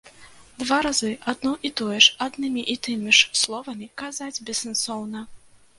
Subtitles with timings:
[0.61, 5.19] Два разы адно і тое ж аднымі і тымі ж словамі казаць бессэнсоўна.